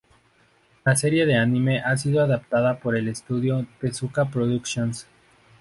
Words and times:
La 0.83 0.95
serie 0.95 1.27
de 1.27 1.35
Anime 1.37 1.79
ha 1.79 1.95
sido 1.95 2.23
adaptada 2.23 2.79
por 2.79 2.95
el 2.97 3.07
estudio 3.07 3.67
Tezuka 3.79 4.25
Productions. 4.31 5.05